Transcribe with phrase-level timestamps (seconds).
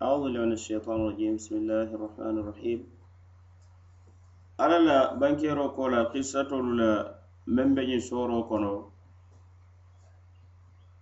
[0.00, 2.78] أعوذ بالله من الشيطان الرجيم بسم الله الرحمن الرحيم
[4.58, 6.90] ala la bankero ko la kisatolu la
[7.46, 8.72] meŋ be ñiŋ sooro kono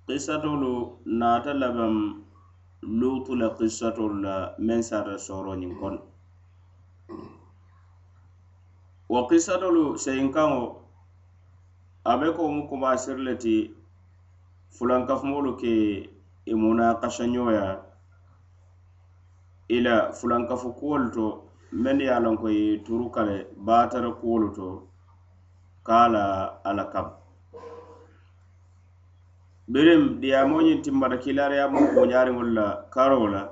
[0.07, 0.73] kisatolu
[1.07, 1.95] naata labaŋ
[2.99, 4.35] luutu la kisatolu la
[4.67, 5.99] meŋ sarata sooro ñiŋ kono
[9.13, 10.63] wo kisatolu seyinkaŋo
[12.11, 13.55] a be ko mu kumasiri le ti
[14.75, 15.73] fulankafumoolu ke
[16.51, 17.67] i munakashañoya
[19.77, 21.27] ila fulankafu kuwolu to
[21.73, 23.35] mennu ye a lankoyi turu kale
[23.67, 24.69] baatara kuwolu to
[25.87, 26.25] ka la
[26.65, 27.09] ala kam
[29.73, 33.43] birim diyamoñin timmata kilariyamo koñariŋolu la karo la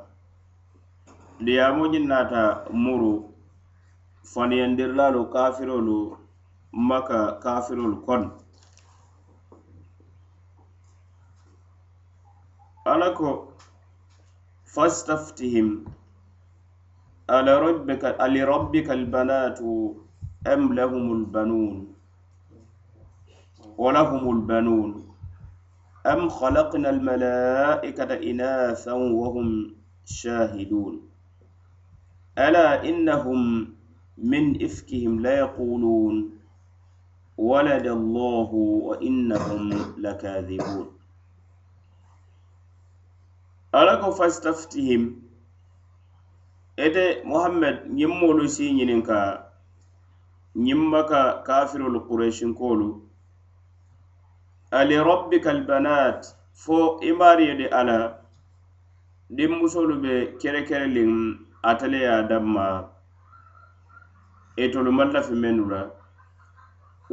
[1.44, 2.40] diyamoñin naata
[2.82, 3.12] muru
[4.32, 5.98] faniyandirlalu kafirolu
[6.88, 8.22] maka kafirolu kon
[12.92, 13.28] ala ko
[14.74, 15.68] fastaftihim
[17.30, 19.58] ألربك ألربك البنات
[20.46, 21.94] أم لهم البنون
[23.78, 25.14] ولهم البنون
[26.06, 31.00] أم خلقنا الملائكة إناثا وهم شاهدون
[32.38, 33.68] ألا إنهم
[34.18, 36.30] من إفكهم لا يقولون
[37.38, 38.48] ولد الله
[38.82, 40.86] وإنهم لكاذبون
[43.74, 45.25] ألك فاستفتهم
[46.84, 49.18] ete muhammad ñiŋ moolu si ñininka
[50.64, 52.88] ñiŋ maka kafirolu kureshinkoolu
[54.78, 56.20] alirabbika albanat
[56.62, 56.76] fo
[57.08, 57.98] i maariyo de a la
[59.36, 61.12] diŋ musolu be kerekereliŋ
[61.70, 62.66] ataleya danma
[64.64, 65.80] itolu maŋ lafi mennu la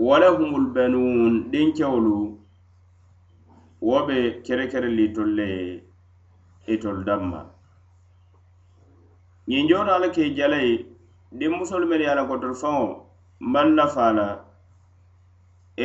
[0.07, 2.15] walahumul banun diŋ kewolu
[3.87, 5.63] wo be kerekereli tolu le ye
[6.73, 7.39] itolu danma
[9.49, 10.69] ñiŋjoto e ala kei jalai
[11.37, 12.85] diŋ musolu menu ye a la kotoro faŋo
[13.53, 14.27] maŋ nafaa la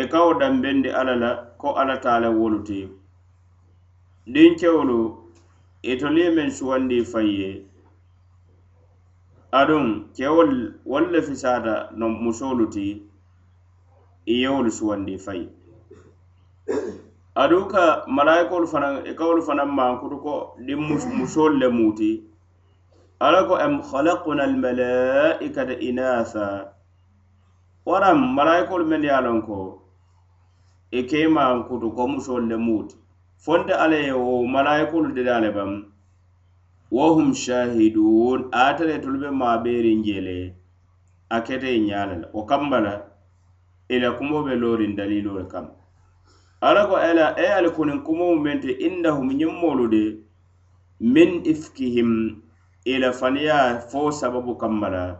[0.01, 2.81] ì kawo dambendi alla la ko alla te a la wolu ti
[4.33, 4.99] diŋkewolu
[5.91, 7.51] itolu ye meŋ suwandi faŋ ye
[9.61, 9.85] aduŋ
[10.17, 10.57] kewolu
[10.91, 12.87] wolu le fisaata no musolu ti
[14.33, 15.41] ì yewolu suwandi faŋ
[17.43, 17.83] aduŋ ka
[18.17, 20.33] malayikolu fanaŋ ì kawolu fanaŋ maŋ kutu ko
[20.67, 20.79] diŋ
[21.19, 22.11] musolu le mu ti
[23.21, 26.45] ala ko am khalaqna al malaikata inasa
[27.85, 29.59] waram malaikol men ya lon ko
[30.93, 32.95] e kema kutu ko musol le mut
[33.47, 35.75] fonde ale o malaikol de dale bam
[37.01, 40.39] wa hum shahidun atare tulbe ma beri ngele
[41.39, 42.97] akete e nyalala o kambala
[43.95, 45.73] ila kumobe lori dalilo kam
[46.71, 50.05] ala ko ala e al kunin kumo mente indahum nyimmolude
[51.17, 52.13] min ifkihim
[52.89, 55.19] ila faniya fo sababu kammala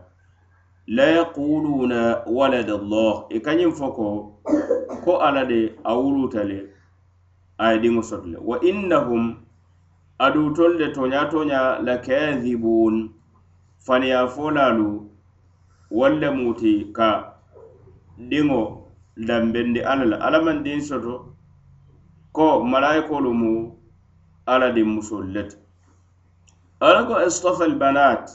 [0.87, 1.99] la yaquluna
[2.35, 4.07] walad allah i kañin fo ko
[5.03, 6.57] ko ala de a wurutale
[7.63, 9.25] aye diŋo soto le wa innahum
[10.25, 12.95] adutol de toña toña la kadibun
[13.85, 14.89] faniya folalu
[15.97, 17.09] walla muti ka
[18.29, 18.61] diŋo
[19.27, 21.15] dambendi ala la ala man diŋ soto
[22.35, 23.51] ko malayikolu mu
[24.53, 25.57] ala diŋ musol leta
[26.79, 28.31] ala ko istafa albanat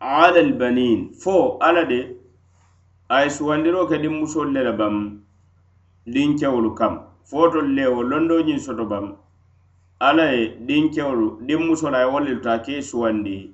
[0.00, 2.16] ala albanin fo ala de
[3.08, 4.96] ay suwandiro ke din musol le la bam
[6.06, 6.94] din kewlu kam
[7.30, 9.16] foto lewo londo nyin soto bam
[10.00, 13.52] ala e din kewlu din musol ay wolil ta ke suwandi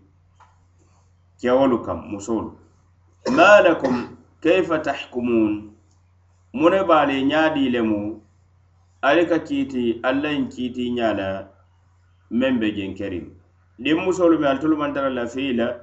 [1.43, 2.55] kewlu kam musol
[3.37, 3.97] malakum
[4.43, 5.75] kayfa tahkumun
[6.55, 8.21] mune bale nyaadi lemu
[9.03, 11.29] alika kiti allah en kiti nyaala
[12.31, 13.35] membe jen kerim
[13.79, 15.81] din musolu me altolu mantara lafiila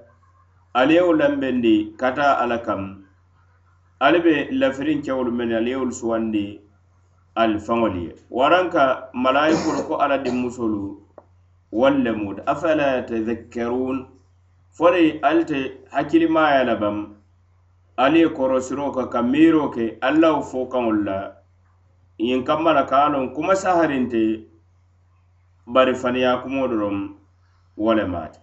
[0.74, 3.06] aliyewo lambendi kata ala kam
[4.00, 6.60] ali be lafirin kewolu meni aliyewolu suwandi
[7.36, 10.98] al faŋol ye waranka malaikolu ko ala din musolu
[11.72, 13.98] wallemuta afala yatadhakkaruun
[14.76, 15.58] fori ali te
[15.92, 17.16] hakkilimaya la bam
[17.98, 21.20] ali ye korosiro ka ka miiro ke allawo fo kaŋol la
[22.20, 24.24] ñiŋ kamma la ka a loŋ kuma saharin te
[25.68, 27.00] bari faniya kumo doroŋ
[27.78, 28.40] wolemaati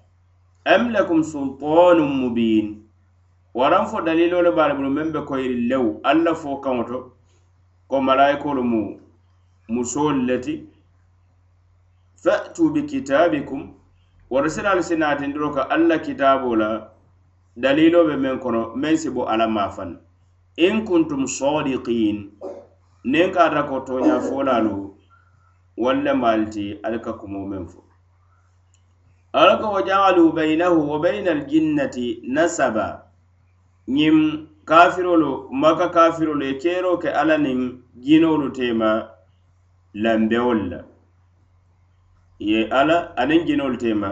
[0.64, 2.82] am lakum sultanum mubin
[3.55, 6.99] waran fo daliloo le baale bulu meŋ be koyiri lew alla fo kaŋo to
[7.90, 8.82] ko malaikolu mu
[9.75, 10.55] musoolu le ti
[12.23, 13.62] fatu bi kitabikum
[14.32, 16.69] wara sinaalu si naatindiro ka alla kitaaboo la
[17.62, 19.99] daliloo be meŋ kono meŋ si bo alla maa fanna
[20.67, 22.19] in kuntum sodikin
[23.12, 24.75] niŋ kaata ko tooñaa foolaalu
[25.82, 27.81] wallemaalu ti ali ka kumoo meŋ fo
[29.32, 33.02] alako wa ja'alu bainahu wa bainal jinnati nasaba
[33.88, 35.32] nyim kafirolo
[35.62, 37.62] maka kafirolo e kero ke alanin
[38.05, 38.90] jinolu tema
[40.02, 40.79] lambewolla
[42.49, 44.11] ye ala anin jinolu tema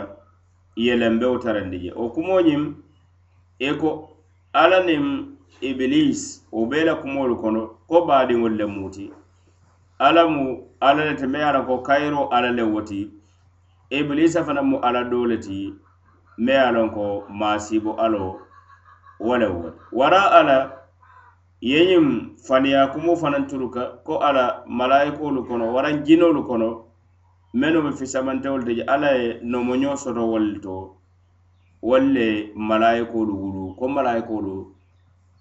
[0.85, 2.65] ye lambewo tarandije o kumo nyim
[3.59, 3.91] e ko
[4.63, 5.07] alanin
[5.69, 6.21] iblis
[6.53, 9.05] o bela kumolu kono ko baɗinwolle muti
[10.07, 10.45] alamu
[10.89, 13.20] alalete me ala ko kairo alale woti
[13.91, 15.75] iblisa fana mu ala dole ti
[16.39, 18.41] me alonko masibo alo
[19.21, 20.57] wale wale wara ala
[21.63, 26.69] yeyim faniya kumu fana turuka ko ala malaiko lu kono waran jino lu kono
[27.55, 30.75] menu be fisamante wolde je ala e nomo nyo soto wolto
[31.83, 34.57] wolle malaiko lu wuru ko malaiko lu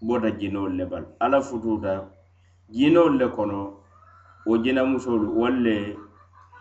[0.01, 1.93] bota jino le bal ala fututa
[2.75, 3.61] jino le kono
[4.49, 5.95] o jina musolu wolle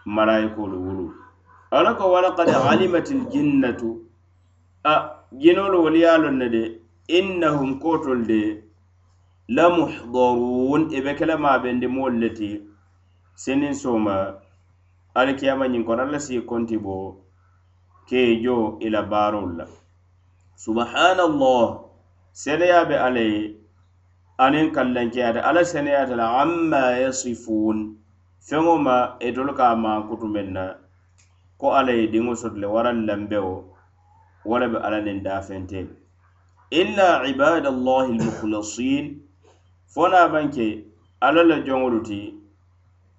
[0.05, 1.07] malaiko lu wuru
[1.71, 3.91] ala ko walakad alimat ljinnatu
[4.93, 6.63] a jinolu wol ye lonne de
[7.19, 8.41] innahum kotol de
[9.57, 12.49] lamuhdarun e be kela mabende mol le ti
[13.43, 14.17] senin soma
[15.21, 16.97] alkiyama ñin kono alla si konti bo
[18.09, 18.57] kee jo
[18.87, 19.65] ila barol la
[20.63, 21.69] subhanallah
[22.43, 23.43] seneya be alla ye
[24.45, 27.79] aniŋ kallankeyata alla seneyata la amma yasifun
[28.47, 30.65] feŋo ma itolu e ka mankutu men na
[31.59, 33.55] ko alla ye diŋo soto le waraŋ lambeo
[34.49, 35.81] wo le be alla niŋ dafente
[36.81, 39.07] illa ibadallahi almukhlasin
[39.93, 40.67] fo na banke
[41.27, 42.21] alla le joŋolu ti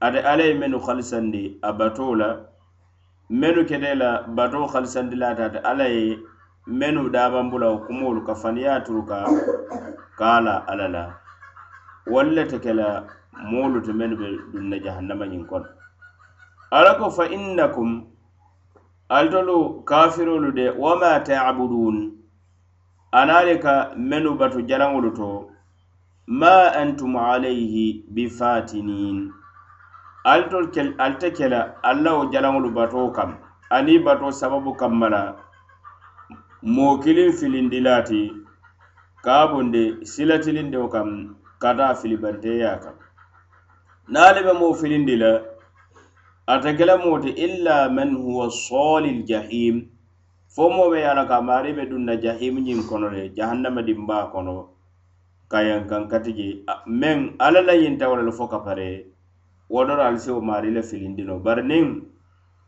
[0.05, 2.29] ate alla ye mennu halisandi a bato la
[3.41, 6.05] mennu kete la bato halisandi laata ate alla ye
[6.79, 9.17] mennu dabambulao kumoolu ka faniya turu ka
[10.19, 11.03] kaala alla la
[12.13, 12.87] walla le te ke la
[13.51, 15.67] moolu ti mennu be dunna jahannama ñiŋ kono
[16.77, 17.91] alla ko fa innakum
[19.17, 21.95] altolu kafirolu de wama tabudun
[23.19, 23.73] anaali ka
[24.09, 25.29] mennu batu jalaŋolu to
[26.41, 27.85] ma antum alayhi
[28.15, 29.17] bifatinin
[30.31, 31.59] altol kel alte kela
[31.91, 33.31] allawo jalaŋolu bato kam
[33.75, 35.21] ani bato sababu kamma la
[36.75, 38.21] mookiliŋ filindilaati
[39.25, 41.07] ka bondi silatilindo kam
[41.63, 42.95] kata filibanteya kam
[44.13, 45.31] naali be moo filindi la
[46.49, 49.75] ate kelemuti illa man huwa solil jahim
[50.55, 54.53] fo moɓe yala ka maariɓe dunna jahim ñin kono le jahannama dimba kono
[55.51, 56.47] kayan kan katiji
[56.87, 58.87] men ala la yin tawala fo kapare
[59.73, 61.87] wodoro al sewo mari la filindino bar nin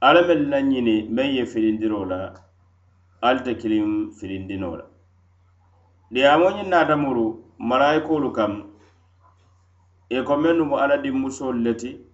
[0.07, 2.19] ala men la nyini men ye filindiro la
[3.23, 4.85] al ta kilim filindino la
[6.11, 7.25] de amo nyin na tamuru
[7.57, 8.53] maraiko lu kam
[10.09, 12.10] e ko men mu ala di musol leti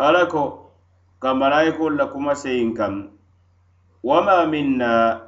[0.00, 0.72] ala ko
[1.20, 3.12] ka malaikol la kuma seyin kan
[4.02, 5.20] wama minna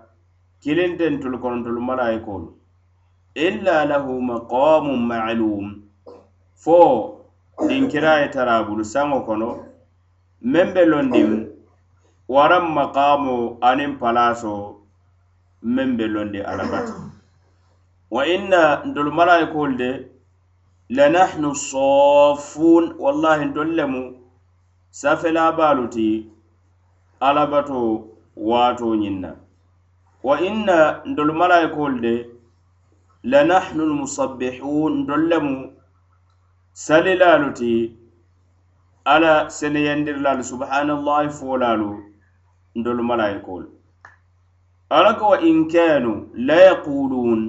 [0.65, 2.57] kilinten tul konontol malaikol
[3.37, 5.67] illa lahu maqamun maalum
[6.65, 6.77] fo
[7.69, 9.51] dinkiraye tarabulu saŋo kono
[10.53, 11.33] meŋ be londin
[12.35, 13.37] waraŋ maqamo
[13.69, 14.55] aniŋ palaso
[15.75, 16.97] meŋ be londi ala bata
[18.15, 19.91] wa inna ntol malaikol de
[20.97, 24.03] lanahnu sofun wallahi ntol lemu
[24.93, 26.27] safela baluti
[27.21, 29.31] alabato wato ñinna
[30.27, 30.79] wa inna
[31.11, 32.15] ndol malaikol de
[33.31, 35.55] la nahnu lmusabbihun ndol lemu
[36.85, 37.75] salilaluti
[39.15, 41.91] ala seneyandirlal subhanallahi folalu
[42.79, 43.65] ndol malaikol
[44.97, 46.13] ala ko wa in kanu
[46.47, 47.43] la yaqulun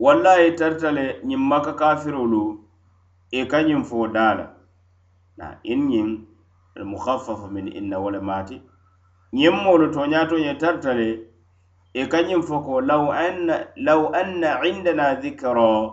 [0.00, 2.42] wallahi tartale ñin maka kafirolu
[3.30, 4.46] e kañin fo dala
[5.38, 6.10] na in ñin
[6.78, 8.62] almukhaffafa min inna wala mati
[9.32, 11.20] nyemmolo to nyato nye tartale
[11.94, 15.90] e kanyim foko law anna law anna indana dhikra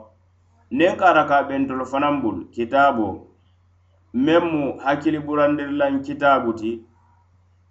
[0.71, 3.27] ne karaka ben to fanambul kitabo
[4.13, 6.81] memmu hakili burandir lan kitabuti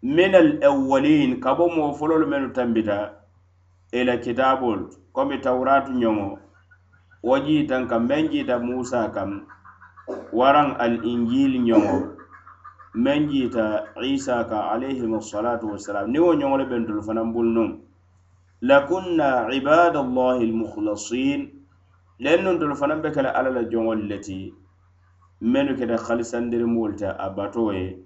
[0.03, 3.11] min al awwalin kabo mo folol menu tambita
[3.93, 6.39] ila kitabul komi tawratu nyongo
[7.23, 9.47] wajitan kam benjita musa kam
[10.33, 12.14] waran al injil nyongo
[12.95, 17.71] men jiita isa ka alayhimasalatu wasalam ni wo ñoŋole bentolu fanaŋ bulu nuŋ
[18.63, 21.51] lakunna ibadallahi almukhlasin
[22.23, 24.55] len nuntolu fanaŋ be kele alla la joŋolu le ti
[25.43, 27.99] mennu kete halisandiri moolu te a bato ye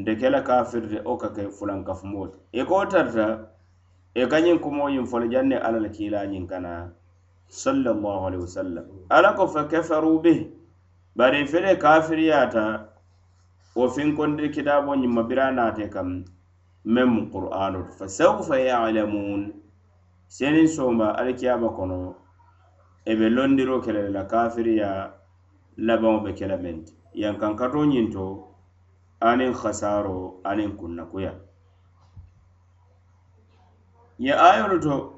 [0.00, 3.48] nte kela kafirde wo ka ke fulankafu moolu i e ko tarta
[4.14, 6.92] i e ka ñiŋ kumo ñiŋ fo le jaŋ ne alla la kiila ñiŋ kana
[7.48, 10.44] sallallahu alayhi wasallam alla ko fe kafaru bih
[11.16, 12.90] bari i fede kafiriyaata
[13.76, 16.24] wo fin kondi kitabo ñimma bira nate kam
[16.84, 19.52] meme qur'anu fa sawfa ya'lamun
[20.26, 22.14] senin soma alkiyama kono
[23.10, 25.14] ebe londiro kele la kafiri ya
[25.76, 28.48] labon be kele ment yan kan kato ñinto
[29.20, 31.34] anin khasaro anin kunna kuya
[34.18, 35.14] ya ayolu to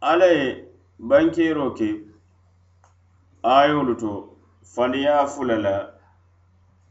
[0.00, 0.26] ala
[0.98, 2.08] bankero ke
[3.44, 4.32] ayolu to
[4.64, 5.95] fandiya fulala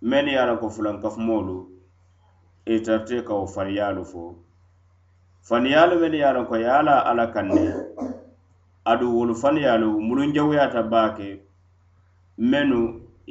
[0.06, 1.66] men ye a la ko fulankafumoolu
[2.66, 4.22] itarte e kawo fariyaalu fo
[5.48, 7.64] faniyaalu men ye a la ko ye a la alla kaŋ ne
[8.86, 11.42] adu wolu faniyaalu mulunjawuyaata baa ke
[12.38, 12.82] mennu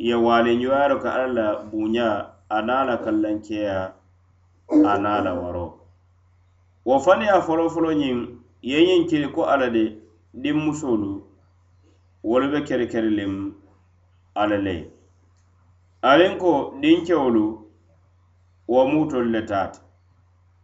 [0.06, 2.06] ye waaliñoyaalu ka alla la buuña
[2.50, 3.94] a naa la kallankeya
[4.92, 5.66] a naa la waro
[6.86, 8.18] wo faniyaa folofolo ñiŋ
[8.70, 9.84] ye ñiŋ kili ko alla de
[10.42, 11.22] dinmusoolu
[12.24, 13.54] wolu be kerikeri lem
[14.34, 14.76] alla le
[16.10, 17.46] aliŋ ko dinkewolu
[18.72, 19.80] wo mutolu le taate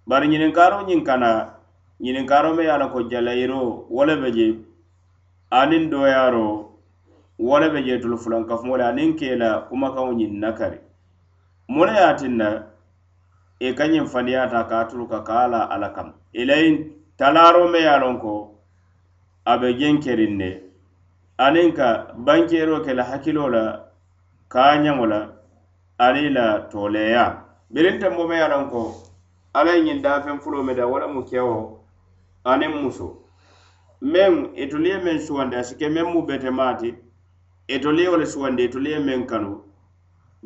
[0.09, 1.31] bari ñininkaaro ñiŋ kana
[2.05, 3.61] ñininkaaro me ye a la ko jalayiro
[3.95, 4.47] wo le be je
[5.61, 6.47] aniŋ doyaaro
[7.45, 10.79] wo le be je tolu fulankafumo le aniŋ ke la kumakaŋo ñiŋ nakari
[11.73, 12.49] mu le ye a tinna
[13.65, 16.43] i e ka ñiŋ fandiyaata ka a turu ka ka a la ala kama i
[16.49, 16.57] la
[17.19, 18.33] talaaro me ye a loŋ ko
[19.51, 20.51] a be jeŋ keriŋ ne
[21.47, 21.89] aniŋ ka
[22.27, 23.65] bankeero ke la hakkiloo la
[24.53, 25.29] kaañamola
[25.99, 28.93] ani la toleya birinte mome yalan ko
[29.55, 31.85] alla ye ñiŋ daafen fulo meda wala mu kewo
[32.51, 33.07] aniŋ muso
[34.13, 36.91] meŋ itoliye meŋ suwandi a sike meŋ mu bete maati
[37.75, 39.53] itoliyewo le suwandi itoliye meŋ kanu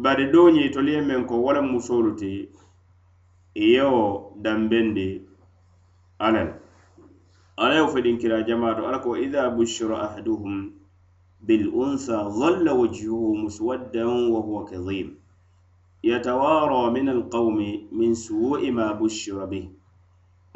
[0.02, 2.30] bari dooñi itoliye meŋ ko wala musolu ti
[3.64, 4.04] iyewo
[4.44, 5.08] dambendi
[6.24, 6.52] alla la
[7.62, 10.56] alla ye fo diŋ kira jamaato alla ko ida bushira ahaduhum
[11.48, 15.18] بالأنثى ظل وجهه مسودا وهو كظيم
[16.04, 19.70] يتوارى من القوم من سوء ما بشر به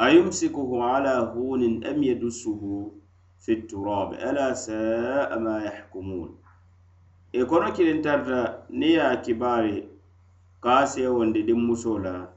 [0.01, 2.91] أيمسكه على هون أم يدسه
[3.41, 6.37] في التراب ألا ساء ما يحكمون
[7.35, 9.85] إكونا كيلين تارتا نيا كباري
[10.63, 12.29] قاسي وندي دي مسولا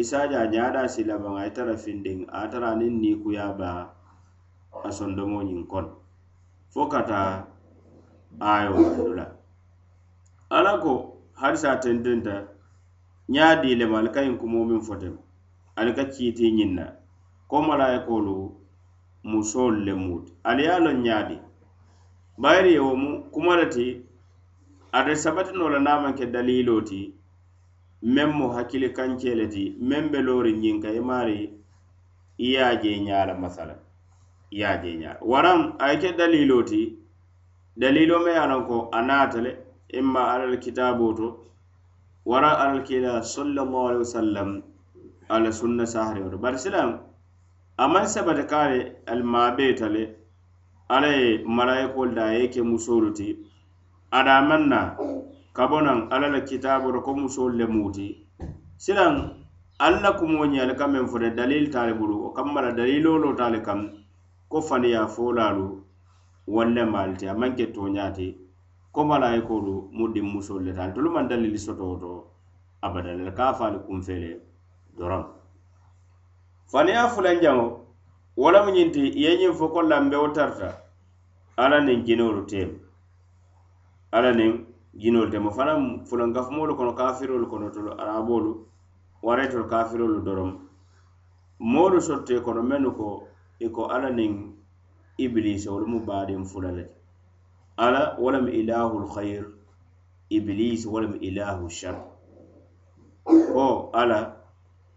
[0.00, 3.88] إساجا جادا سيلا بغايتara findin atara nin ni kuyaba
[4.84, 5.66] a sondomo ñin
[6.74, 7.20] fo kata
[8.52, 9.26] ayo bandu la
[10.58, 10.92] ala ko
[11.40, 12.34] hadisa tendenta
[13.32, 15.08] nya di le mal kay ko mo min fote
[15.76, 16.86] al ka ciiti nyinna
[17.50, 18.34] ko malaay ko lu
[19.30, 21.36] musol le mut al ya lo nya di
[22.42, 23.86] bayri yo mu kumalati
[24.92, 27.14] ade sabati no la nama ke daliloti
[28.02, 31.38] mem mo hakile kanche le di membe lori nyinka e mari
[32.36, 33.78] iya je nyaala masalan
[34.54, 36.94] yajeña waran ayke dalilo ti
[37.76, 39.58] dalilo me anan ko a natale
[39.90, 41.26] imma alal kitabo to
[42.24, 44.50] wara alal kila sallallahu alaihi wasallam
[45.28, 47.02] ala sunna sahari wa bar silam
[47.82, 50.14] aman sabata kare al mabe tale
[50.88, 51.10] ala
[51.42, 53.34] malaiko da yake musulu ti
[54.14, 54.94] ada manna
[55.52, 58.22] kabonan alal kitabo ko musul le muti
[58.78, 59.34] silam
[59.82, 63.98] alla kumonya al kamen fure dalil tale bulu o kamara dalilo lo tale kam
[64.54, 65.82] ko faniya folaalu
[66.46, 68.28] walle maalite a maŋ ke tooñaati
[68.94, 72.10] ko malaayikoolu mu diŋ musolu le ta ntolu maŋ dalili sotoo to
[72.86, 74.30] abadalle ka a faali kunfele
[74.96, 75.24] doroŋ
[76.70, 77.66] faniya fulanjaŋo
[78.40, 80.68] wo lemu ñinti i ye ñiŋ fo ko lambewo tarta
[81.62, 82.78] alla niŋ jinoolu teemu
[84.16, 84.52] alla niŋ
[85.00, 88.50] jinoolu temu fanaŋ fulankafumoolu kono kafiroolu kono tolu araboolu
[89.26, 90.50] warayitolu kafiroolu doroŋ
[91.72, 93.08] moolu sotte kono mennu ko
[93.60, 94.32] i e ko alla niŋ
[95.24, 96.94] ibilisa wolu mu baadin fula le ti
[97.84, 99.44] alla wo lemu ilahu lhayr
[100.36, 101.96] ibilisi wo lemu ilahu shar
[103.52, 103.66] ko
[104.00, 104.20] alla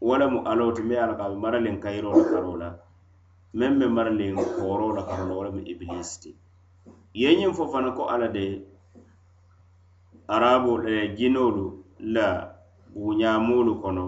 [0.05, 2.55] wo lemu aloo ti meŋ ye a la ka a be maraliŋ kayiroo la karoo
[2.63, 2.69] la
[3.59, 6.31] meŋ be maraliŋ kooroo la karoo la wo lemu ibilisi ti
[7.21, 8.45] ye ñiŋ fo fana ko alla de
[10.35, 11.65] arabu e jinoolu
[12.15, 12.27] la
[12.95, 14.05] buñaamoolu kono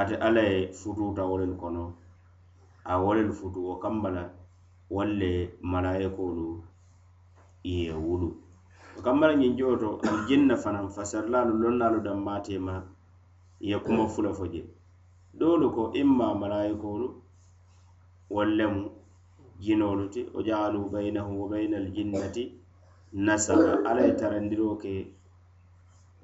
[0.00, 1.82] ate alla ye futuuta wo lelu kono
[2.88, 4.22] a wolelu futuwo kambala
[4.94, 5.32] walle
[5.70, 6.46] malaikolu
[7.72, 8.30] ye wulu
[9.04, 12.74] kambala ñinjoo to aljinna fanaŋ fasarlaalu lonnaalu dammaatema
[13.68, 14.60] ye kuma fula fo je
[15.38, 17.06] doolu ko imma malaikolu
[18.34, 18.82] wallemu
[19.62, 22.42] jinolu ti o jaalu bainahu wa baina aljinnati
[23.26, 24.92] nasaba ala ye tarandiro ke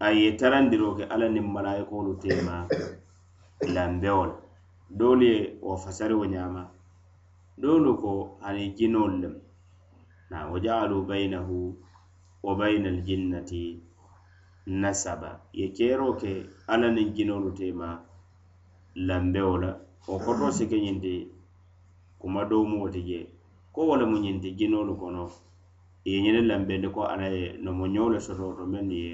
[0.01, 2.57] a ye tarandiro ke ala niŋ malaikolu tema
[3.75, 4.35] lambewola
[4.99, 6.63] doolu ye wo fasariwo ñaama
[7.61, 8.11] doolu ko
[8.47, 9.37] aniŋ jinoolu lem
[10.31, 11.57] naŋ wo jaalu baynahu
[12.45, 13.63] wo bayna aljinnati
[14.83, 16.31] nasaba ye keeroo ke
[16.73, 17.89] alla niŋ jinoolu teema
[19.09, 19.71] lambewo la
[20.09, 21.15] wo kotoo si ke ñiŋ ti
[22.21, 23.21] kuma doomuwo ti je
[23.75, 25.25] ko wo lemu ñiŋ ti jinoolu kono
[26.09, 29.09] ye ñene lambendi ko alla ye nomo ñoo le sotoo to meŋ ye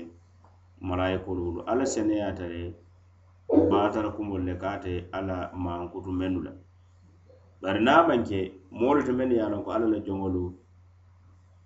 [0.89, 2.63] malaayikolu wulu alla seneyaata le
[3.51, 6.53] batar kumbol le kate ala mankutu menu la
[7.63, 8.39] bari na manke
[8.71, 10.55] molu to menu yalon ko ala la jongolu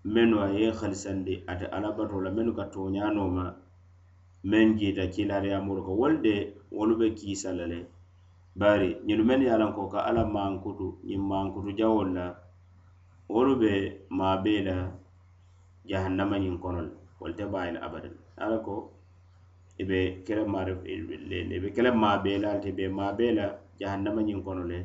[0.04, 3.44] menu a ye khalisande ate ala bato la menu ka to nyano ma
[4.44, 7.86] men jita kilare ya muruka wolde wolu be kisalale
[8.56, 12.26] bari nyinu menu yalon ko ka ala mankutu nyin mankutu jawol la
[13.28, 13.72] wolu be
[14.08, 14.76] mabela
[15.84, 16.88] jahannama nyin konol
[17.20, 18.93] wolte bayin abadan ala ko
[19.82, 20.72] ibe kele maare
[21.30, 23.44] lene ibe kele maa bee la alati ibe maa bee la
[23.78, 24.78] jahannama ñiŋ kono le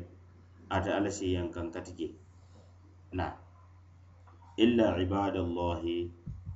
[0.74, 2.06] ate alla si yaŋ kaŋ kati je
[3.18, 3.24] na
[4.64, 5.96] illa ibadallahi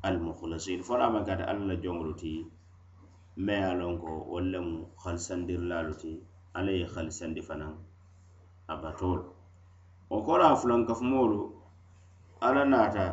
[0.09, 2.33] almukhlasin fo la maŋ kata alla la joŋolu ti
[3.45, 6.11] me ye a loŋ ko wolu lemu halisandirilaalu ti
[6.57, 7.75] alla ye halisandi fanaŋ
[8.73, 9.27] a batoolu
[10.11, 11.41] wo ko la a fulankafumoolu
[12.47, 13.05] alla naata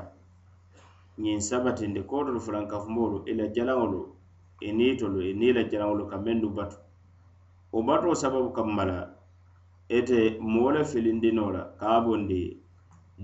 [1.23, 4.01] ñiŋ sabatindi kootolu fulankafumoolu ila jalaŋolu
[4.61, 6.77] i e nii tolu i e nii la janaŋolu ka mendu batu
[7.73, 8.97] wo batoo sababu kamma la
[9.97, 10.19] ite
[10.51, 12.41] moo le filindinoo la ka a bondi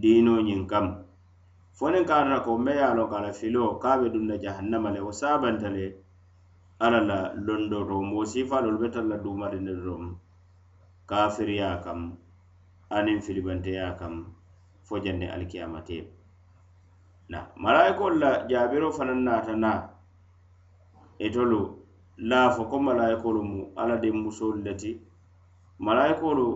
[0.02, 0.86] diinoo ñiŋ kaŋ
[1.78, 4.08] foniŋ ka ata ko mbe ye a loŋ ka a la filoo ka a be
[4.14, 5.86] dunna jahannama le wo saabanta le
[6.84, 10.04] alla la londo to moo siifaalolu be tara la duumarinne doroŋ
[11.10, 12.00] kafiriyaa kaŋ
[12.98, 14.14] aniŋ filibanteyaa kaŋ
[14.88, 16.04] fo jaŋ ne alikiyamatee
[17.32, 19.80] na malaikoolu la jaabiroo fanaŋ naata naa
[21.20, 21.60] itolu
[22.30, 24.92] laafo ko malayikolu mu alla dinmusolu le ti
[25.86, 26.48] malayikolu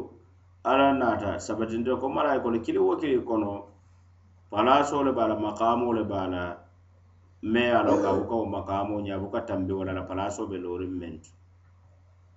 [0.70, 3.54] alla naata sabatinto ko malayikolu kili wo kili kono
[4.52, 6.44] palaso le baala makamo le baala
[7.54, 11.32] me alo ka buka wo makamo ña buka tambi walala palaso be lorin mentu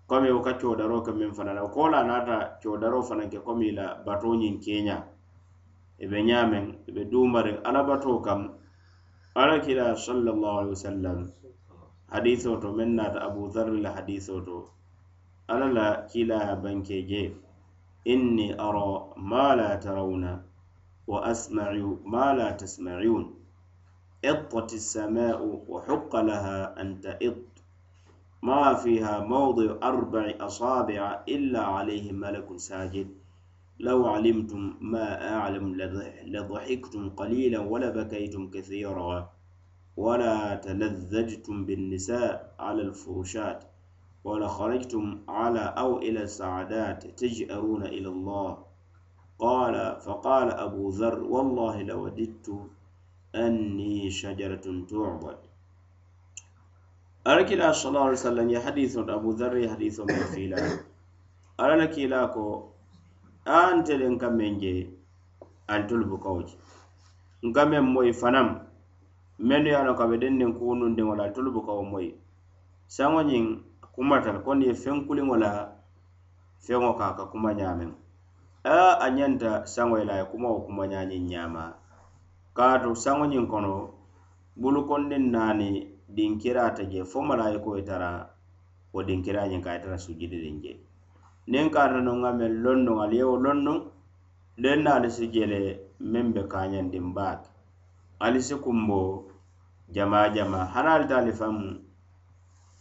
[0.08, 4.56] komi wo ka codaro ke min fanala kola naata codaro fananke komi la bato ñin
[4.64, 4.96] keña
[6.00, 8.48] ibe ñamen ibe dumarin alla bato kam
[9.36, 11.20] alla kila sallallahu alaihi wasallam
[12.14, 14.58] hadiso to meŋ naata abu zarri la hadiso to
[15.52, 17.22] alla la kiila ye banke je
[18.12, 18.84] inni ara
[19.30, 20.32] ma la tarawna
[21.10, 23.24] wa asma'u ma la tasma'un
[24.30, 25.40] اطت السماء
[25.72, 27.42] وحق لها أن تئط
[28.42, 33.08] ما فيها موضع أربع أصابع إلا عليه ملك ساجد
[33.78, 35.66] لو علمتم ما أعلم
[36.32, 39.28] لضحكتم قليلا ولبكيتم كثيرا
[39.96, 43.64] ولا تلذجتم بالنساء على الفرشات
[44.24, 48.58] ولا خرجتم على أو إلى السعدات تجأرون إلى الله
[49.38, 52.54] قال فقال أبو ذر والله لوددت
[53.34, 55.38] أني شجرة تعبد
[57.52, 59.54] الله صلى الله عليه وسلم يحديث أبو ذر
[60.08, 60.78] من فيلا
[61.60, 62.62] أركي لاكو
[63.46, 64.88] أنت لنكمنجي
[65.70, 66.48] أنت بكوج
[67.44, 68.48] نكمن موي فنم
[69.46, 72.10] mennu ye a loŋ ka be den niŋ kuunuŋ diŋo la tolu buka wo moyi
[72.94, 73.44] saŋo ñiŋ
[73.94, 75.50] kumatal kondi ye feŋ kuliŋo la
[76.64, 77.90] feŋo ka ka kuma ñaameŋ
[78.72, 81.64] a a ñanta saŋo ye la a ye kuma wo kuma ñaañiŋ ñaama
[82.56, 83.72] kaatu saŋo ñiŋ kono
[84.60, 85.68] bulukondiŋ naani
[86.16, 88.10] dinkiraa ta je fo malaayiko ye tara
[88.92, 90.72] wo dinkiraa ñiŋ ka ye tara sujididiŋ je
[91.50, 93.78] niŋ kaata noŋ a meŋ londoŋ ali ye wo londoŋ
[94.62, 95.60] lennaali si jele
[96.12, 97.50] meŋ be kaañandiŋ baake
[98.20, 99.24] ali si kumbo
[99.90, 101.82] jama jama hana ali ta ali famu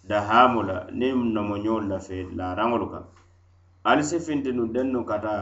[0.05, 2.99] da hamu la ne nomo nyol la fe la rangolu ka
[3.83, 5.33] ali si finti nu dennu kata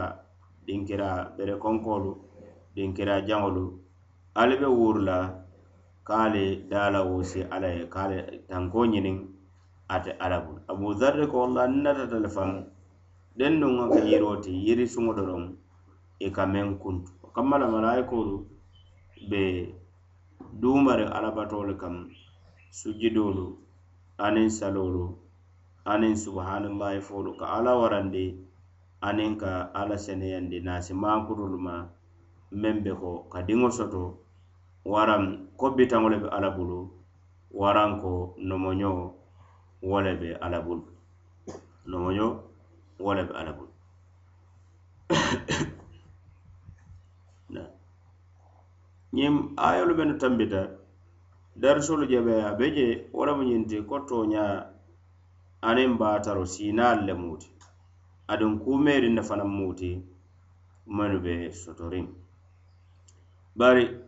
[0.66, 2.12] dinkira bere konkolu
[2.74, 3.64] dinkira jangolu
[4.40, 5.16] ali be wurla
[6.08, 9.18] kale dala wosi ala ye kale tanko nyinin
[9.94, 12.64] ate arabu abu zarri ko la nata ta famu
[13.38, 15.44] dennu ngaka yiroti yiri sungo doron
[16.24, 18.36] e kamen kuntu kamala malaikolu
[19.28, 19.42] be
[20.60, 21.94] duumari alabatoolu kam
[22.78, 23.46] sujjidoolu
[24.26, 25.04] aniŋ saloolu
[25.92, 28.24] aniŋ subuhaanumayi foolu ka ala warandi
[29.08, 31.74] aniŋ ka alla seneyandi naasi maakutolu ma
[32.60, 34.02] meŋ be ko ka diŋo soto
[34.92, 35.22] waraŋ
[35.58, 36.80] ko bitaŋo le be alla bulu
[37.60, 38.12] waraŋ ko
[38.48, 38.90] nomoño
[39.88, 40.84] wo le be alla bulu
[41.90, 42.26] nomoño
[43.04, 43.72] wo le be alla bulu
[49.12, 50.62] ayo ayolu mennu tambita
[51.60, 54.54] darisolu je be a be je wo lemu ñiŋ ti ko tooñaa
[55.68, 57.48] aniŋ baataro siinaalu le mu ti
[58.32, 59.90] aduŋ kuumeeriŋ ne fanaŋ mu ti
[60.96, 62.06] menu be sotoriŋ
[63.58, 64.00] bari Ba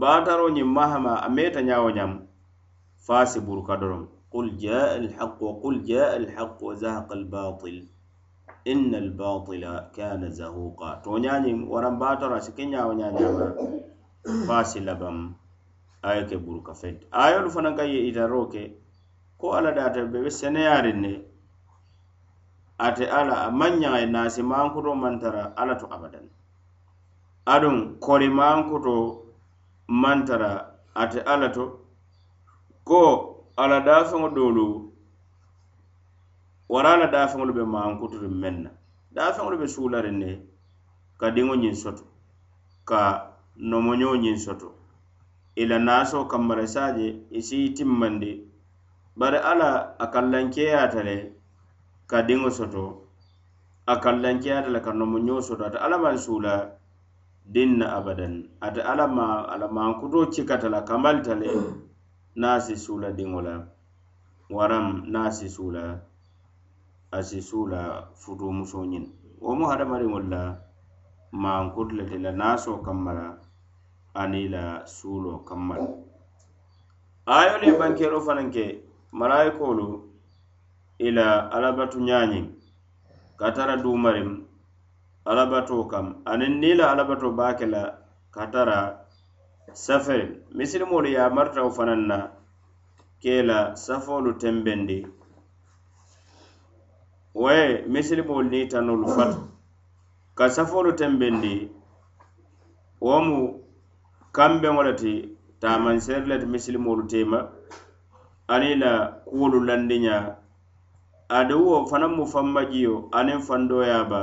[0.00, 2.12] baataro ñiŋ mahama a meeta ñaa fasi ñaŋ
[3.06, 7.78] faasi buruka doroŋ qul jaa alhaq wa qul jaa alhaq wa zahaqa albatil
[8.72, 13.46] inna albatila kana zahuqa toñañiŋ waraŋ baataro a si ke ñaawo ñaa ñaama
[14.24, 15.36] basi lagam
[16.02, 18.72] ayo ke buruka fenti ayolu fanaŋ ka ye itaro ke
[19.38, 21.14] ko alla data bebe seneyarin ne
[22.80, 26.26] ate alla a maŋ ñaŋay e naasi mankuto maŋ tara alla to abadan
[27.54, 28.96] aduŋ kori mankuto
[30.02, 30.50] maŋ tara
[30.96, 31.64] ate alla to
[32.88, 33.00] ko
[33.56, 34.66] alla daafeŋo doolu
[36.68, 38.70] wara alla daafeŋolu be mankutotu meŋ na
[39.14, 40.30] daafeŋolu be suularin ne
[41.20, 42.04] ka diŋo ñiŋ soto
[42.88, 43.00] ka
[43.70, 44.68] nomoñoñiŋ soto
[45.62, 48.30] i la naso kammarasaje i e si timmandi
[49.18, 49.70] bari alla
[50.04, 51.16] a kallankeyaata le
[52.10, 52.84] ka diŋo soto
[53.92, 56.54] a kallankeyaata le ka nomoñoo soto ate alla maŋ suula
[57.54, 58.34] diŋ na abadan
[58.66, 61.50] ate alla ma alla maŋ kuto cikata la kamalita le
[62.40, 63.54] naa si suula diŋo la
[64.56, 65.84] waram naa si suula
[67.16, 67.80] a si suula
[68.20, 69.04] futuo musoñiŋ
[69.44, 70.42] wo mu hadamariŋolu la
[71.42, 73.26] maŋ kutu le ti la naasoo kammara
[74.14, 75.82] anila suulo kammal
[77.26, 78.66] ayol ye bankero fanaŋ ke
[79.20, 79.86] malayikolu
[81.06, 82.46] ila alabatu ñaañiŋ
[83.38, 84.28] ka tara duumariŋ
[85.30, 87.82] alabato kam aniŋ niila alabato baake la
[88.34, 88.78] ka tara
[89.84, 92.18] saferiŋ misilimolu ye a martaw fanaŋ na
[93.22, 94.98] ke la safoolu tenbendi
[97.42, 99.38] waye misilimolu niŋ tanolu fata
[100.38, 101.54] ka safoolu tenbendi
[103.08, 103.42] womu
[104.36, 105.12] kamɓen wole ti
[105.62, 107.38] tamansere leti misilimolu tema
[108.52, 108.92] aniŋ la
[109.26, 110.16] kuwolu landiña
[111.38, 114.20] ade wo fanaŋ mu fanmajiyo aniŋ fandoya ba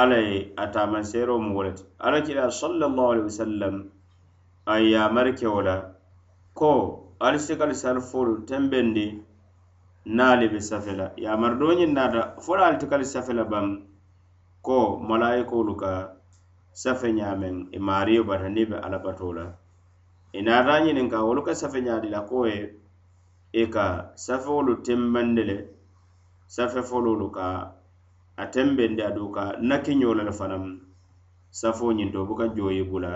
[0.00, 3.74] alla ye a tamanseero mu wole ti alla kila sallallahu alaihi wasallam
[4.72, 5.76] a yamari ke wo la
[6.54, 6.70] ko
[7.26, 9.06] ali si kali sarifolu tenbendi
[10.16, 13.66] naali be safela yamari do ñiŋ naata fo la ali ti kali safela baŋ
[14.66, 14.76] ko
[15.08, 16.15] malayikolu kaa
[16.82, 19.46] safe ñaameŋ ì e maario bata niŋ be alabato e la
[20.38, 22.58] ì naata ñiniŋ ka wolu ka safe ñaadi la ko ye
[23.62, 23.86] ì ka
[24.24, 25.56] safewolu tembandi le
[26.54, 27.46] safe fololu ka
[28.42, 30.64] a tembendi adu ka nakiñoo le le fanaŋ
[31.60, 33.12] safo ñinto buka joyi bula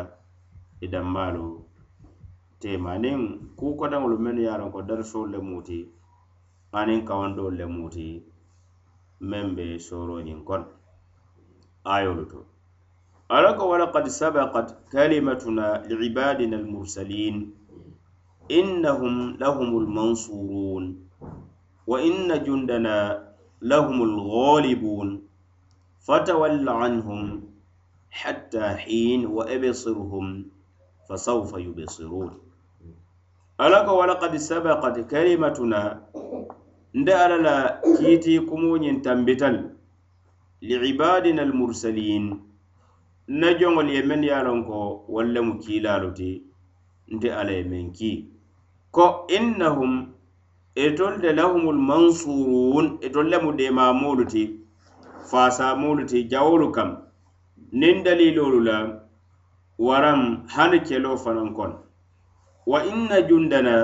[0.84, 1.46] ì e dambaalu
[2.60, 3.20] tema niŋ
[3.58, 5.78] kuukotaŋolu mennu ye loŋ ko darisolu le muuti
[6.78, 8.06] aniŋ kawandolu le muuti
[9.30, 10.66] meŋ be sooroñiŋ kono
[11.96, 12.40] ayolu to
[13.30, 17.54] ألاك ولقد سبقت كلمتنا لعبادنا المرسلين
[18.50, 21.08] إنهم لهم المنصورون
[21.86, 23.28] وإن جندنا
[23.62, 25.22] لهم الغالبون
[26.06, 27.42] فتول عنهم
[28.10, 30.46] حتى حين وأبصرهم
[31.08, 32.30] فسوف يبصرون
[33.60, 36.02] ألاك ولقد سبقت كلمتنا
[36.94, 39.02] ندأل لا كيتي كمون
[40.62, 42.49] لعبادنا المرسلين
[43.30, 44.76] na jongol ye men ye lon ko
[45.12, 46.30] wallemu kiilaalu ti
[47.14, 48.16] nte ala ye men kii
[48.94, 49.04] ko
[49.36, 49.92] innahum
[50.84, 54.42] etol de lahumul mansurun etol lemu deemaamoolu ti
[55.30, 56.90] faasaamoolu ti jawolu kam
[57.80, 58.76] nin daliloolu la
[59.86, 60.22] waram
[60.56, 61.78] hani keloo fanaŋ kono
[62.70, 63.74] wa inna jundana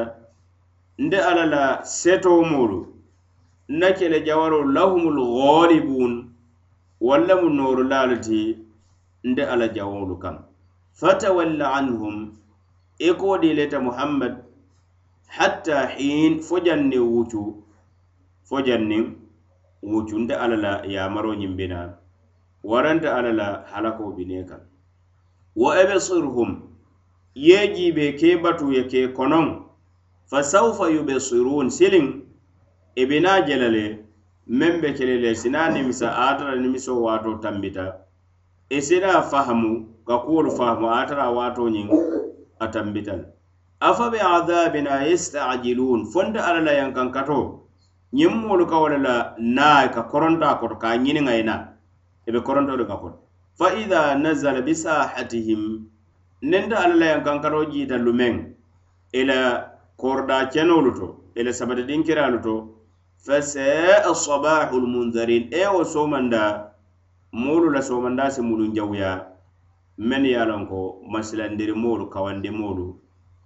[1.05, 1.63] nde ala la
[1.99, 2.79] setoomoolu
[3.79, 6.13] na kele jawaroolu lahumul ghalibun
[7.09, 8.39] wallemu noorulaalu ti
[9.27, 10.37] nde ala jawolu kam
[11.01, 12.17] fatawalla anhum
[12.99, 14.35] e kodi leta muhammad
[15.37, 17.43] hatta hin fojanni wucu
[18.49, 18.99] fojanni
[19.91, 21.81] wucu nde ala la yamaro ñimbina
[22.71, 24.61] waranta ala la halako bine kan
[25.61, 26.51] wa ebsirhum
[27.49, 29.47] yejibe ke batuye ke konon
[30.31, 32.09] fasaufa yubsirun silin
[33.01, 33.85] ebena jelale
[34.59, 37.85] membe kelele sina nimisa adara nimiso wato tambita
[38.69, 41.89] e seda fahamu ka kuwolu fahamu a tara waato ñiŋ
[42.59, 43.21] a tambitan
[43.89, 47.39] afa be adabina yestajilun fonda ala la yankan kato
[48.17, 51.55] ñiŋ moolu ka wala la naye ka koronta koto ka ñiniŋay na
[52.27, 53.19] e be korontolu ka koto
[53.59, 55.63] fa ida nazala bisahatihim
[56.51, 58.35] nenta ala la yankan kato jiita lumeŋ
[59.13, 59.41] e la
[60.01, 62.55] korda cenolu to e la sabatadinkiralu to
[63.25, 66.43] fa saa sabahu lmundarin e wo somanda
[67.37, 69.27] moolu la somandasi mulu jawuya
[69.99, 72.97] men ye lon ko masilandiri moolu kawandi moolu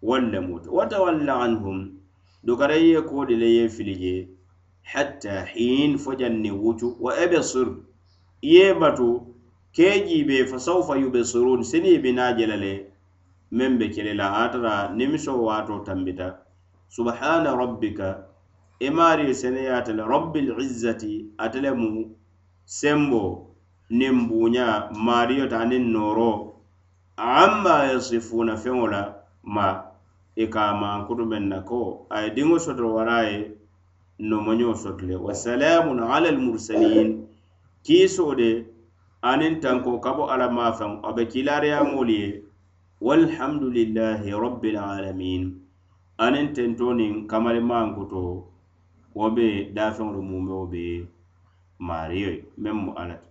[0.03, 1.99] walla mutu watawalla anhum
[2.45, 4.29] dukara ye koodi le ye filije
[4.83, 7.69] hatta hin fojanni wutu wa ebesir
[8.43, 9.27] ye batu
[9.75, 12.87] keejibe fa saufa yubesirun sini bina jela le
[13.51, 16.39] men be kelela atara nimiso waato tambita
[16.89, 18.23] subhana rabbika
[18.81, 22.15] imari seneyatele rabbil izzati atelemu
[22.65, 23.50] sembo
[23.91, 24.67] nin buɲa
[25.07, 26.31] mariyo ta nin noro
[27.41, 29.03] amma yasifuna feŋo la
[29.55, 29.67] ma
[30.37, 33.37] i e ka mankutu men na ko a ye diŋo soto wara ye
[34.29, 37.09] nomoño soto le wasalamun ala almursalin
[37.85, 38.49] kiso de
[39.31, 42.29] anin tanko kabo ala mafeŋ a be kilariyaŋolu ye
[43.07, 45.43] walhamdulillahi rabbil alamin
[46.25, 48.21] anin tento nin kamali mankuto
[49.19, 50.85] wo be dafeŋolu mumewo be
[51.89, 52.31] mariyo
[52.63, 53.29] men mu alata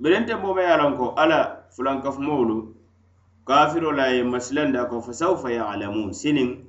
[0.00, 2.74] berente mome yalanko ala fulankafumowolu
[3.44, 6.66] kafiro la ye masilanda ko fasawfa yaalamun sinin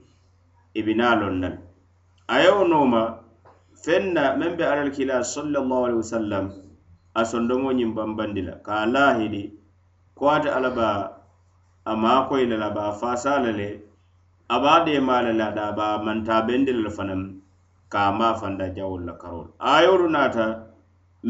[0.73, 1.57] ibina lonnal
[2.27, 3.25] ayewo noma
[3.73, 6.45] fenna men be alal kila sallallahu alaihi wasallam
[7.15, 9.53] a sondomo ñin bambandi la ka lahidi
[10.15, 10.89] ko ate ala ba
[11.85, 13.81] a makoyla la ba fasala le
[14.49, 17.41] aba demala le ada ba manta bendila le fanan
[17.89, 20.74] ka ma fanda jawol la karol ayolu nata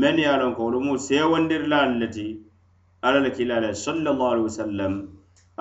[0.02, 2.28] men ye a lon ko wolu mu sewondirilaalu le ti
[3.06, 4.94] alla la kila la sallallahu alaihi wasallam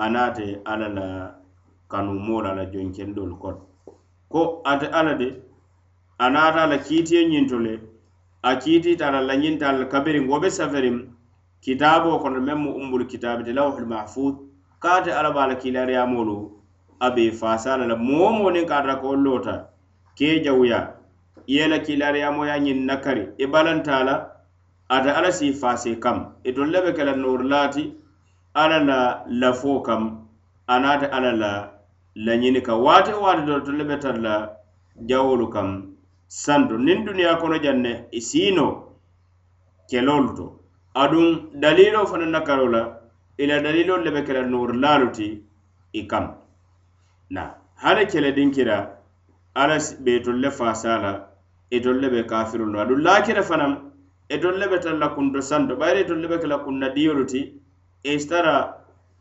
[0.05, 1.07] anaate alla la
[1.91, 3.61] kanu moolu a la jonkendolu kono
[4.33, 5.29] ko ate alla de
[6.27, 7.75] anaata a la kiitiye ñinto le
[8.49, 10.97] a kiitiita a la lañinta alla kabiriŋ wo be safariŋ
[11.67, 14.35] kitaaboo kono meŋ mu umbulu kitaabiti lawhul mahfud
[14.83, 16.37] kaate alla be a la kiilariyaamoolu
[17.05, 19.55] a be faasa a la la moo moo niŋ ka ata ko wol loota
[20.17, 20.85] kee jawuyaa
[21.53, 24.13] yela kilariyamoya ñin nakari i e balantala
[24.89, 27.93] ata ala si fase kam itol e lebe kela norlati
[28.53, 30.27] ala la lafo kam
[30.67, 31.69] anata ala la
[32.15, 34.49] lañini ka wate wate do to lebe tar la
[34.97, 35.93] jawolu kam
[36.27, 40.59] santo nin duniya kono janne isino e kelolu to
[40.95, 42.81] adun dalilo fana nakaro la
[43.37, 45.43] ila dalilo lebe kela norlalu ti
[45.93, 46.33] i kam
[47.29, 48.89] na hada kele dinkira
[49.53, 51.27] ala be to le fasala
[51.71, 53.73] itolle e be kafirulu adu lakire fanaŋ
[54.35, 57.41] itolle e be tan la kunto santo bayiri itolle e be kela kunna diyolu ti
[58.03, 58.55] isitara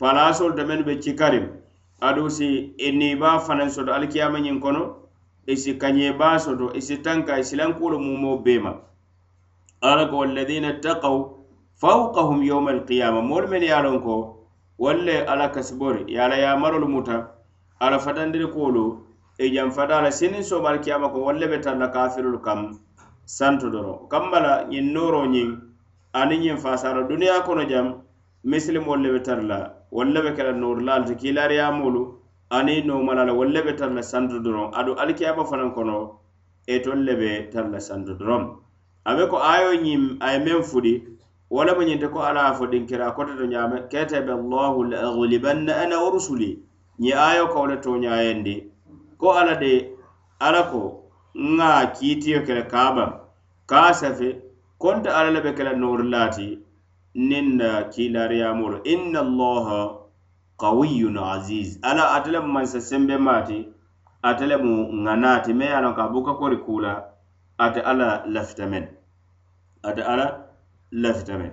[0.00, 1.46] palasolu to menu be cikarim
[2.00, 4.82] adu si iniba fanaŋ soto alikiyama ñiŋ kono
[5.46, 8.74] isi kañeba soto isi tanka isilankuolu mumo bema
[9.80, 11.16] ala ko walladina takaw
[11.80, 14.14] fawkahum yawma alqiyama moolu men ye lon ko
[14.78, 17.16] walle ala kasibori ye ala yamarolu muta
[17.80, 18.84] ala fatandiri kuolu
[19.38, 22.58] e jam fadala sinin sobal kiyama ko wolle be tanna kafirul kam
[23.36, 25.48] santo doro kambala yin noro nyin
[26.18, 27.86] ani yin fasara duniya kono jam
[28.52, 29.58] muslim wolle be tarla
[29.98, 32.02] wolle be kala nur lal to kilare amulu
[32.58, 35.96] ani no malala wolle be tarla santo doro adu alkiyama fanan kono
[36.74, 38.36] e tolle be tarla santo doro
[39.12, 40.94] abe ko ayo nyim ay men fudi
[41.56, 45.66] wala mo nyinte ko ala fo din kira ko to nyame kete be allahul aghliban
[45.82, 46.50] ana ursuli
[47.00, 48.56] ni ayo ko le to nyayende
[49.24, 49.74] ko ala de
[50.40, 50.82] ala ko
[51.56, 53.04] nga kitiyo kele kaba
[53.70, 54.28] kasafe
[54.78, 56.48] konta ala labe kele norilati
[57.28, 59.78] ninna kilariyamolo inna allaha
[60.60, 63.58] kawiyun aziz ala atelemu mansa sembe mati
[64.28, 66.92] atelemu nganati me ala ka buka kori kula
[67.64, 68.84] ate ala laftamen
[69.88, 70.26] ate ala
[71.02, 71.52] laftamen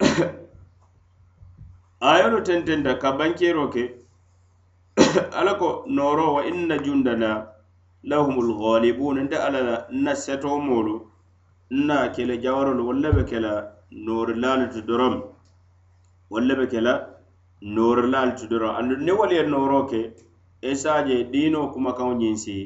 [2.10, 4.03] ayolo tententa kabankeroke okay?
[5.40, 7.28] ala ko noro wa inna jundana
[8.10, 10.94] lahumul ghalibun nda ala na seto molu
[11.70, 13.52] na kele jawarol walla be kala
[13.90, 15.16] nor lalatu doram
[16.30, 16.94] walla be kala
[17.76, 20.00] nor lalatu doram andu ne wali noro ke
[20.70, 22.56] esaje dino kuma kan nyinsi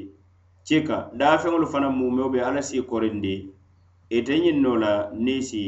[0.69, 3.37] cika da fe ngol fana mumbe be ala e si korindi
[4.17, 4.93] etenyin nola
[5.25, 5.65] nisi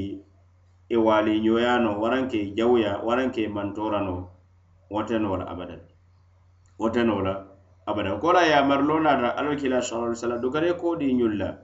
[0.94, 4.16] e wali nyoyano waranke jawya waranke mantorano
[4.92, 5.80] wote nola abadan
[6.80, 7.44] woteno la
[7.86, 11.58] abada kola ya marlo nata alo kila sallallahu alaihi wasallam dogare ko di nyulla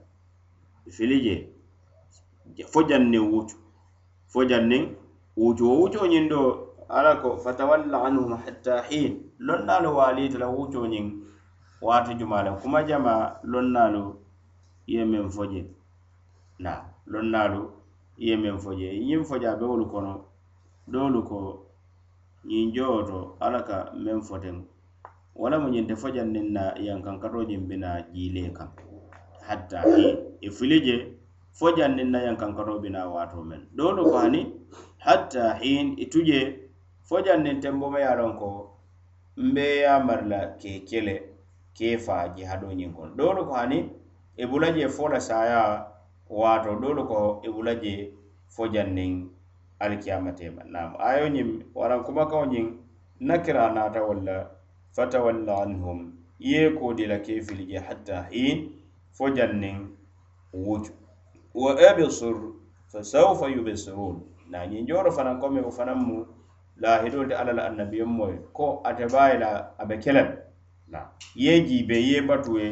[0.93, 1.49] filije
[2.69, 3.57] fo janne wutu
[4.27, 4.93] fo janne
[5.37, 6.39] wutu wutu nyindo
[6.89, 11.25] ala ko fatawalla anhum hatta hin lonnalo wali tala wutu nyin
[11.81, 14.21] wati jumala kuma jama lonnalo
[14.87, 15.65] yemen foje
[16.59, 17.73] na lonnalo
[18.17, 20.29] yemen foje yin foja be wol kono
[20.87, 21.37] dolu ko
[22.45, 24.76] nyinjo to alaka men foten
[25.37, 28.69] wala mu ñinte fojan nin na yankankatoñin bina jile kan
[29.47, 30.03] hatta i
[30.41, 30.97] e filije
[31.57, 34.41] fojan nin na yankankato bina waato men dolu kani
[35.05, 36.51] hatta hin ituje e
[37.09, 38.49] fojan nin tembo ma yaron ko
[39.49, 41.15] mbe ya marla ke kele
[41.77, 43.77] ke fa jihado nyin kon dolu kani
[44.41, 45.61] e bulaje fola saya
[46.41, 47.93] waato dolu ko e bulaje
[48.55, 49.13] fojan nin
[49.83, 52.65] alkiyamate ma nam ayo nyim waran kuma kawnyin
[53.29, 54.37] nakira nata wala
[54.97, 55.97] fatawalla anhum
[56.41, 58.65] iye ko dila kefilige hatta hin
[59.17, 59.93] fo jannin
[60.53, 60.89] wuju
[61.53, 62.33] wa absir
[62.93, 66.17] fasaufa yubsirun nañin joro fanan komi o fanan mu
[66.81, 70.33] lahidolte alal annabiyen moy e, ko ate bayila abe kelal
[70.89, 71.05] na
[71.35, 72.65] ye jibe ye batuwe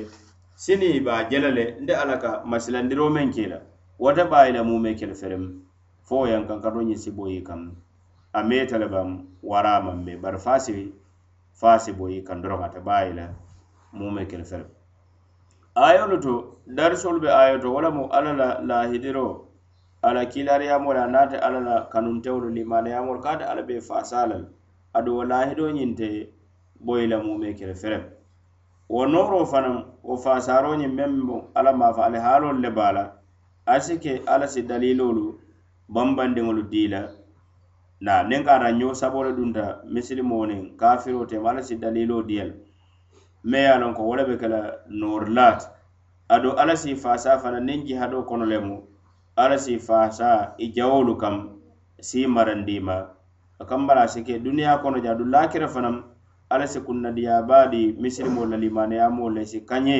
[0.55, 3.61] sini ba jelale nde alaka masilandiro men kila
[3.99, 5.45] wata bayila mu me kel ferem
[6.01, 7.73] fo yankan kadoñi siboyi kam
[8.33, 10.93] ametalabam waramam me bar fasiwi
[11.59, 13.25] faasi boyi kandorogata baayi la
[13.93, 14.65] mume kele fere
[15.75, 16.33] ayolu to
[16.67, 19.27] darisolu be ayo to wala mu alla la lahidiro
[20.03, 24.47] ala kilariyamola anaate alla la kanuntewolu limaneyamol kaate alla be faasala la
[24.93, 26.27] aduwo lahido ñinte
[26.85, 27.99] boyi la mume kele fere
[28.91, 33.03] wo noro fanaŋ wo faasaro ñiŋ meŋ bo alla maafa ali haalolu le baa la
[33.65, 35.23] asi ke alla si dalilolu
[35.93, 37.01] bambandiŋolu dii la
[38.03, 42.51] la niŋ ka ata ñoo sabole dunta misilimo niŋ kafiro tema alla si dalilo diyal
[43.49, 44.61] me ye a lonko wo le be ke la
[44.99, 45.65] noori laati
[46.33, 48.75] ado alla si faasa fana niŋ jihado kono lemu
[49.41, 50.29] alla si faasa
[50.63, 51.35] i jawolu kam
[52.07, 52.97] si marandima
[53.61, 55.95] a kambala a si ke duniya kono je adu lakira fanaŋ
[56.51, 59.99] alla si kunnadiya baadi misilimolu la limaneyamolu la i si kañe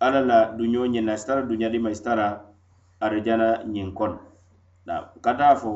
[0.00, 2.40] alla la duño ñinna i si tara duñadima i si tara
[3.00, 4.16] arijana ñiŋ kono
[5.24, 5.70] kata fo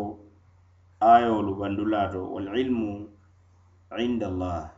[1.10, 2.92] ayolu bandu lato wal ilmu
[4.04, 4.71] inda allah